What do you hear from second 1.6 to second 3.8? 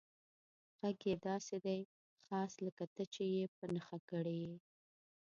دی، خاص لکه ته چې یې په